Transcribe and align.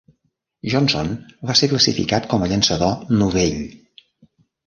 Johnson 0.73 1.09
va 1.49 1.55
ser 1.59 1.67
classificat 1.73 2.27
com 2.33 2.45
a 2.45 2.49
llançador 2.53 3.05
novell. 3.19 3.61